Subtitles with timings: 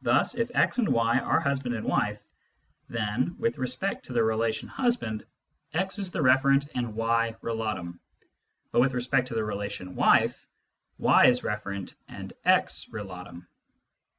[0.00, 2.24] Thus if x and y are husband and wife,
[2.88, 5.14] then, with respect to the relation Kinas of Relations 49"
[5.74, 7.98] husband," x is referent and y relatum,
[8.70, 10.48] but with respect to the, relation" wife,"
[10.96, 13.46] y is referent and x relatum.